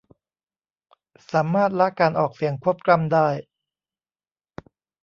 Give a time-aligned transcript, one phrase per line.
[1.31, 3.27] สามารถละการออกเสียงควบกล้ำได้